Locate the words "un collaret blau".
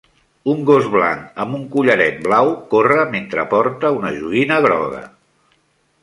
1.57-2.49